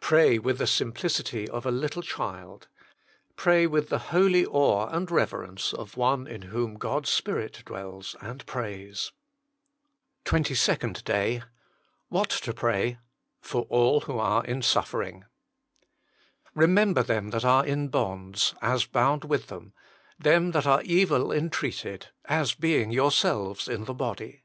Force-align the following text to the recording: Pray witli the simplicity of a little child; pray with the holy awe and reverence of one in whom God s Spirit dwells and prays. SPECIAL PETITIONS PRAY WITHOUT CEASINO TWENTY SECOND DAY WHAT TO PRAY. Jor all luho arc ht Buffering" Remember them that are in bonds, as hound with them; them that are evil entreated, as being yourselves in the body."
Pray 0.00 0.38
witli 0.38 0.56
the 0.56 0.66
simplicity 0.66 1.46
of 1.46 1.66
a 1.66 1.70
little 1.70 2.00
child; 2.00 2.66
pray 3.36 3.66
with 3.66 3.90
the 3.90 3.98
holy 4.08 4.46
awe 4.46 4.86
and 4.88 5.10
reverence 5.10 5.74
of 5.74 5.98
one 5.98 6.26
in 6.26 6.40
whom 6.48 6.76
God 6.76 7.04
s 7.04 7.10
Spirit 7.10 7.60
dwells 7.66 8.16
and 8.22 8.46
prays. 8.46 9.12
SPECIAL 10.24 10.24
PETITIONS 10.24 10.24
PRAY 10.24 10.30
WITHOUT 10.30 10.30
CEASINO 10.30 10.30
TWENTY 10.30 10.54
SECOND 10.54 11.04
DAY 11.04 11.42
WHAT 12.08 12.30
TO 12.30 12.54
PRAY. 12.54 12.98
Jor 13.42 13.66
all 13.68 14.00
luho 14.00 14.18
arc 14.18 14.46
ht 14.46 14.62
Buffering" 14.64 15.22
Remember 16.64 17.02
them 17.02 17.28
that 17.28 17.44
are 17.44 17.66
in 17.66 17.88
bonds, 17.88 18.54
as 18.62 18.88
hound 18.94 19.24
with 19.26 19.48
them; 19.48 19.74
them 20.18 20.52
that 20.52 20.66
are 20.66 20.80
evil 20.84 21.30
entreated, 21.30 22.06
as 22.24 22.54
being 22.54 22.90
yourselves 22.90 23.68
in 23.68 23.84
the 23.84 23.92
body." 23.92 24.42